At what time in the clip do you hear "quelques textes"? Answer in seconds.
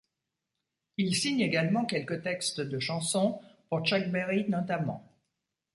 1.85-2.59